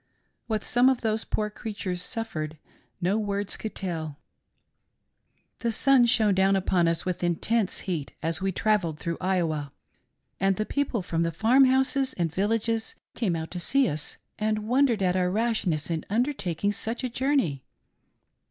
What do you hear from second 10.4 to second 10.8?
the